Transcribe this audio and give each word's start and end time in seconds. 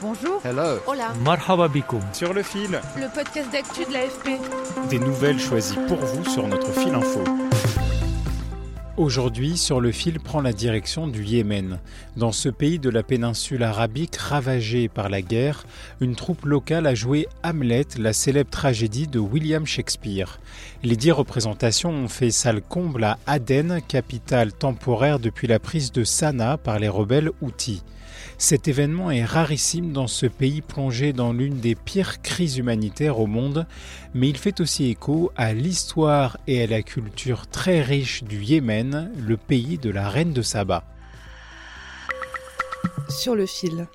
Bonjour. 0.00 0.40
Hello. 0.44 0.78
Hola. 0.86 1.12
Marhaba. 1.24 1.68
Sur 2.12 2.32
le 2.32 2.42
fil, 2.44 2.80
Le 2.96 3.12
podcast 3.12 3.50
d'actu 3.50 3.84
de 3.84 3.92
l'AFP. 3.92 4.40
des 4.90 4.98
nouvelles 5.00 5.40
choisies 5.40 5.78
pour 5.88 5.96
vous 5.98 6.24
sur 6.24 6.46
notre 6.46 6.70
fil 6.72 6.94
info. 6.94 7.24
Aujourd'hui, 8.96 9.56
sur 9.56 9.80
le 9.80 9.90
fil 9.90 10.20
prend 10.20 10.40
la 10.40 10.52
direction 10.52 11.08
du 11.08 11.24
Yémen. 11.24 11.80
Dans 12.16 12.30
ce 12.30 12.48
pays 12.48 12.78
de 12.78 12.90
la 12.90 13.02
péninsule 13.02 13.64
arabique 13.64 14.16
ravagé 14.16 14.88
par 14.88 15.08
la 15.08 15.20
guerre, 15.20 15.64
une 16.00 16.14
troupe 16.14 16.44
locale 16.44 16.86
a 16.86 16.94
joué 16.94 17.26
Hamlet, 17.42 17.86
la 17.98 18.12
célèbre 18.12 18.50
tragédie 18.50 19.08
de 19.08 19.18
William 19.18 19.66
Shakespeare. 19.66 20.38
Les 20.84 20.96
dix 20.96 21.12
représentations 21.12 21.90
ont 21.90 22.08
fait 22.08 22.30
salle 22.30 22.60
comble 22.60 23.02
à 23.02 23.18
Aden, 23.26 23.80
capitale 23.86 24.52
temporaire 24.52 25.18
depuis 25.18 25.48
la 25.48 25.58
prise 25.58 25.90
de 25.90 26.04
Sanaa 26.04 26.56
par 26.56 26.78
les 26.78 26.88
rebelles 26.88 27.30
Houthis. 27.40 27.82
Cet 28.38 28.68
événement 28.68 29.10
est 29.10 29.24
rarissime 29.24 29.92
dans 29.92 30.06
ce 30.06 30.26
pays 30.26 30.62
plongé 30.62 31.12
dans 31.12 31.32
l'une 31.32 31.58
des 31.58 31.74
pires 31.74 32.22
crises 32.22 32.58
humanitaires 32.58 33.18
au 33.18 33.26
monde, 33.26 33.66
mais 34.14 34.28
il 34.28 34.36
fait 34.36 34.60
aussi 34.60 34.86
écho 34.86 35.32
à 35.36 35.52
l'histoire 35.52 36.38
et 36.46 36.62
à 36.62 36.66
la 36.66 36.82
culture 36.82 37.46
très 37.46 37.82
riche 37.82 38.24
du 38.24 38.42
Yémen, 38.42 39.10
le 39.18 39.36
pays 39.36 39.78
de 39.78 39.90
la 39.90 40.08
reine 40.08 40.32
de 40.32 40.42
Saba. 40.42 40.84
Sur 43.08 43.34
le 43.34 43.46
fil. 43.46 43.86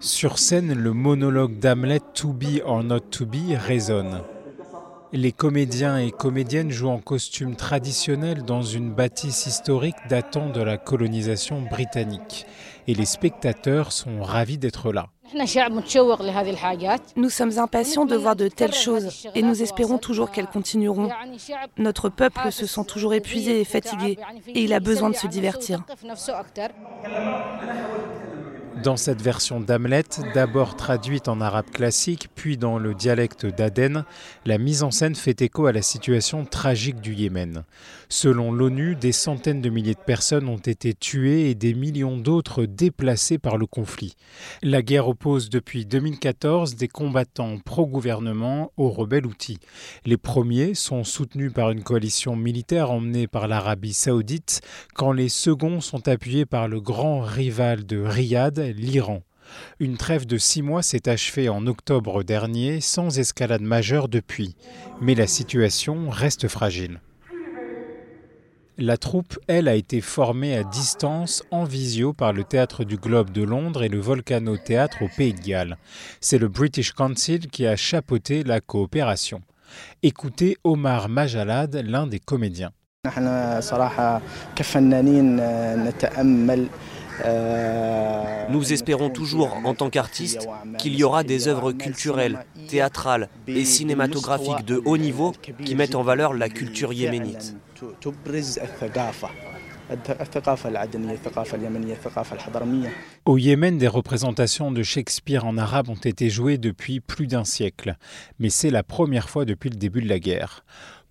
Sur 0.00 0.38
scène, 0.38 0.74
le 0.74 0.92
monologue 0.92 1.58
d'Hamlet 1.58 2.00
To 2.14 2.32
be 2.32 2.60
or 2.64 2.84
not 2.84 3.00
to 3.10 3.26
be 3.26 3.56
résonne. 3.56 4.22
Les 5.16 5.32
comédiens 5.32 5.96
et 5.96 6.10
comédiennes 6.10 6.70
jouent 6.70 6.90
en 6.90 6.98
costume 6.98 7.56
traditionnel 7.56 8.42
dans 8.42 8.60
une 8.60 8.92
bâtisse 8.92 9.46
historique 9.46 9.96
datant 10.10 10.50
de 10.50 10.60
la 10.60 10.76
colonisation 10.76 11.62
britannique. 11.62 12.44
Et 12.86 12.92
les 12.92 13.06
spectateurs 13.06 13.92
sont 13.92 14.22
ravis 14.22 14.58
d'être 14.58 14.92
là. 14.92 15.06
Nous 17.16 17.30
sommes 17.30 17.58
impatients 17.58 18.04
de 18.04 18.14
voir 18.14 18.36
de 18.36 18.48
telles 18.48 18.74
choses 18.74 19.26
et 19.34 19.40
nous 19.40 19.62
espérons 19.62 19.96
toujours 19.96 20.30
qu'elles 20.30 20.48
continueront. 20.48 21.08
Notre 21.78 22.10
peuple 22.10 22.52
se 22.52 22.66
sent 22.66 22.84
toujours 22.86 23.14
épuisé 23.14 23.62
et 23.62 23.64
fatigué 23.64 24.18
et 24.48 24.64
il 24.64 24.74
a 24.74 24.80
besoin 24.80 25.08
de 25.08 25.16
se 25.16 25.26
divertir. 25.26 25.82
Dans 28.86 28.96
cette 28.96 29.20
version 29.20 29.58
d'Hamlet, 29.58 30.04
d'abord 30.32 30.76
traduite 30.76 31.26
en 31.26 31.40
arabe 31.40 31.72
classique, 31.72 32.28
puis 32.36 32.56
dans 32.56 32.78
le 32.78 32.94
dialecte 32.94 33.44
d'Aden, 33.44 34.04
la 34.44 34.58
mise 34.58 34.84
en 34.84 34.92
scène 34.92 35.16
fait 35.16 35.42
écho 35.42 35.66
à 35.66 35.72
la 35.72 35.82
situation 35.82 36.44
tragique 36.44 37.00
du 37.00 37.12
Yémen. 37.12 37.64
Selon 38.08 38.52
l'ONU, 38.52 38.94
des 38.94 39.10
centaines 39.10 39.60
de 39.60 39.70
milliers 39.70 39.94
de 39.94 39.98
personnes 39.98 40.48
ont 40.48 40.58
été 40.58 40.94
tuées 40.94 41.50
et 41.50 41.56
des 41.56 41.74
millions 41.74 42.16
d'autres 42.16 42.64
déplacées 42.64 43.38
par 43.38 43.56
le 43.56 43.66
conflit. 43.66 44.14
La 44.62 44.82
guerre 44.82 45.08
oppose 45.08 45.50
depuis 45.50 45.84
2014 45.84 46.76
des 46.76 46.86
combattants 46.86 47.58
pro-gouvernement 47.58 48.70
aux 48.76 48.90
rebelles 48.90 49.26
Houthis. 49.26 49.58
Les 50.04 50.16
premiers 50.16 50.74
sont 50.74 51.02
soutenus 51.02 51.52
par 51.52 51.72
une 51.72 51.82
coalition 51.82 52.36
militaire 52.36 52.92
emmenée 52.92 53.26
par 53.26 53.48
l'Arabie 53.48 53.94
saoudite, 53.94 54.60
quand 54.94 55.10
les 55.10 55.28
seconds 55.28 55.80
sont 55.80 56.06
appuyés 56.06 56.46
par 56.46 56.68
le 56.68 56.80
grand 56.80 57.20
rival 57.22 57.84
de 57.84 57.98
Riyad, 57.98 58.75
l'Iran. 58.76 59.22
Une 59.78 59.96
trêve 59.96 60.26
de 60.26 60.38
six 60.38 60.62
mois 60.62 60.82
s'est 60.82 61.08
achevée 61.08 61.48
en 61.48 61.66
octobre 61.66 62.22
dernier, 62.22 62.80
sans 62.80 63.18
escalade 63.18 63.62
majeure 63.62 64.08
depuis. 64.08 64.56
Mais 65.00 65.14
la 65.14 65.26
situation 65.26 66.10
reste 66.10 66.48
fragile. 66.48 67.00
La 68.78 68.98
troupe, 68.98 69.38
elle, 69.46 69.68
a 69.68 69.74
été 69.74 70.02
formée 70.02 70.54
à 70.54 70.62
distance 70.62 71.42
en 71.50 71.64
visio 71.64 72.12
par 72.12 72.34
le 72.34 72.44
Théâtre 72.44 72.84
du 72.84 72.98
Globe 72.98 73.30
de 73.30 73.42
Londres 73.42 73.82
et 73.82 73.88
le 73.88 73.98
Volcano 73.98 74.58
Théâtre 74.58 74.98
au 75.00 75.08
Pays 75.08 75.32
de 75.32 75.40
Galles. 75.40 75.78
C'est 76.20 76.36
le 76.36 76.48
British 76.48 76.92
Council 76.92 77.46
qui 77.48 77.66
a 77.66 77.74
chapeauté 77.74 78.42
la 78.44 78.60
coopération. 78.60 79.40
Écoutez 80.02 80.58
Omar 80.62 81.08
Majalad, 81.08 81.74
l'un 81.76 82.06
des 82.06 82.20
comédiens. 82.20 82.72
Nous 83.06 83.12
espérons 88.72 89.10
toujours, 89.10 89.56
en 89.64 89.74
tant 89.74 89.90
qu'artistes, 89.90 90.48
qu'il 90.78 90.94
y 90.94 91.04
aura 91.04 91.22
des 91.22 91.48
œuvres 91.48 91.72
culturelles, 91.72 92.44
théâtrales 92.68 93.28
et 93.46 93.64
cinématographiques 93.64 94.64
de 94.64 94.80
haut 94.84 94.98
niveau 94.98 95.32
qui 95.64 95.74
mettent 95.74 95.94
en 95.94 96.02
valeur 96.02 96.34
la 96.34 96.48
culture 96.48 96.92
yéménite. 96.92 97.56
Au 103.24 103.38
Yémen, 103.38 103.78
des 103.78 103.86
représentations 103.86 104.72
de 104.72 104.82
Shakespeare 104.82 105.44
en 105.44 105.56
arabe 105.58 105.88
ont 105.88 105.94
été 105.94 106.28
jouées 106.28 106.58
depuis 106.58 106.98
plus 106.98 107.28
d'un 107.28 107.44
siècle, 107.44 107.96
mais 108.40 108.50
c'est 108.50 108.70
la 108.70 108.82
première 108.82 109.30
fois 109.30 109.44
depuis 109.44 109.70
le 109.70 109.76
début 109.76 110.02
de 110.02 110.08
la 110.08 110.18
guerre. 110.18 110.64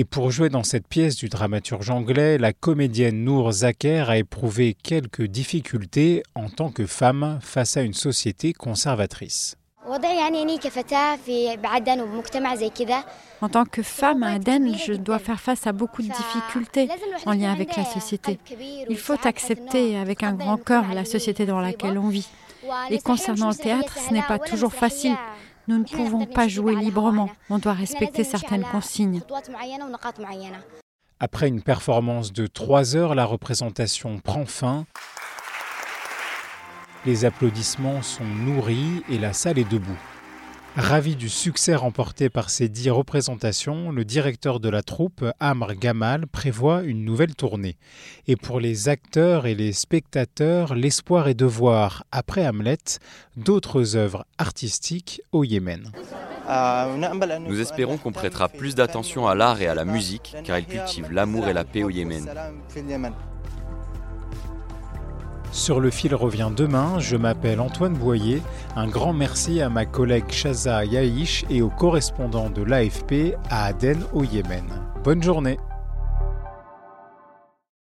Et 0.00 0.04
pour 0.04 0.30
jouer 0.30 0.48
dans 0.48 0.62
cette 0.62 0.86
pièce 0.86 1.16
du 1.16 1.28
dramaturge 1.28 1.90
anglais, 1.90 2.38
la 2.38 2.52
comédienne 2.52 3.24
Noor 3.24 3.50
Zaker 3.50 4.08
a 4.08 4.16
éprouvé 4.16 4.76
quelques 4.80 5.24
difficultés 5.24 6.22
en 6.36 6.48
tant 6.48 6.70
que 6.70 6.86
femme 6.86 7.40
face 7.42 7.76
à 7.76 7.82
une 7.82 7.94
société 7.94 8.52
conservatrice. 8.52 9.56
En 9.84 9.98
tant 13.48 13.64
que 13.64 13.82
femme 13.82 14.22
à 14.22 14.34
Aden, 14.34 14.76
je 14.76 14.92
dois 14.92 15.18
faire 15.18 15.40
face 15.40 15.66
à 15.66 15.72
beaucoup 15.72 16.02
de 16.02 16.06
difficultés 16.06 16.88
en 17.26 17.32
lien 17.32 17.52
avec 17.52 17.74
la 17.74 17.84
société. 17.84 18.38
Il 18.88 18.98
faut 18.98 19.26
accepter 19.26 19.96
avec 19.96 20.22
un 20.22 20.34
grand 20.34 20.58
cœur 20.58 20.84
la 20.94 21.04
société 21.04 21.44
dans 21.44 21.60
laquelle 21.60 21.98
on 21.98 22.08
vit. 22.08 22.28
Et 22.90 23.00
concernant 23.00 23.48
le 23.48 23.56
théâtre, 23.56 23.96
ce 23.98 24.12
n'est 24.12 24.22
pas 24.22 24.38
toujours 24.38 24.72
facile. 24.72 25.16
Nous 25.68 25.78
ne 25.78 25.84
pouvons 25.84 26.24
pas 26.24 26.48
jouer 26.48 26.74
librement. 26.74 27.28
On 27.50 27.58
doit 27.58 27.74
respecter 27.74 28.24
certaines 28.24 28.64
consignes. 28.64 29.20
Après 31.20 31.48
une 31.48 31.60
performance 31.60 32.32
de 32.32 32.46
trois 32.46 32.96
heures, 32.96 33.14
la 33.14 33.26
représentation 33.26 34.18
prend 34.18 34.46
fin. 34.46 34.86
Les 37.04 37.26
applaudissements 37.26 38.00
sont 38.02 38.24
nourris 38.24 39.02
et 39.10 39.18
la 39.18 39.34
salle 39.34 39.58
est 39.58 39.70
debout. 39.70 39.98
Ravi 40.78 41.16
du 41.16 41.28
succès 41.28 41.74
remporté 41.74 42.30
par 42.30 42.50
ces 42.50 42.68
dix 42.68 42.88
représentations, 42.88 43.90
le 43.90 44.04
directeur 44.04 44.60
de 44.60 44.68
la 44.68 44.84
troupe, 44.84 45.24
Amr 45.40 45.74
Gamal, 45.74 46.28
prévoit 46.28 46.84
une 46.84 47.04
nouvelle 47.04 47.34
tournée. 47.34 47.76
Et 48.28 48.36
pour 48.36 48.60
les 48.60 48.88
acteurs 48.88 49.46
et 49.46 49.56
les 49.56 49.72
spectateurs, 49.72 50.76
l'espoir 50.76 51.26
est 51.26 51.34
de 51.34 51.44
voir, 51.46 52.04
après 52.12 52.46
Hamlet, 52.46 52.78
d'autres 53.36 53.96
œuvres 53.96 54.24
artistiques 54.38 55.20
au 55.32 55.42
Yémen. 55.42 55.90
Nous 57.48 57.60
espérons 57.60 57.96
qu'on 57.96 58.12
prêtera 58.12 58.48
plus 58.48 58.76
d'attention 58.76 59.26
à 59.26 59.34
l'art 59.34 59.60
et 59.60 59.66
à 59.66 59.74
la 59.74 59.84
musique, 59.84 60.36
car 60.44 60.60
ils 60.60 60.66
cultivent 60.66 61.10
l'amour 61.10 61.48
et 61.48 61.54
la 61.54 61.64
paix 61.64 61.82
au 61.82 61.90
Yémen. 61.90 62.30
Sur 65.52 65.80
le 65.80 65.90
fil 65.90 66.14
revient 66.14 66.50
demain, 66.54 66.98
je 66.98 67.16
m'appelle 67.16 67.60
Antoine 67.60 67.94
Boyer. 67.94 68.42
Un 68.76 68.86
grand 68.86 69.12
merci 69.12 69.60
à 69.60 69.68
ma 69.68 69.86
collègue 69.86 70.30
Shaza 70.30 70.84
Yaïch 70.84 71.44
et 71.50 71.62
aux 71.62 71.70
correspondants 71.70 72.50
de 72.50 72.62
l'AFP 72.62 73.34
à 73.50 73.64
Aden 73.66 73.98
au 74.12 74.24
Yémen. 74.24 74.64
Bonne 75.02 75.22
journée 75.22 75.58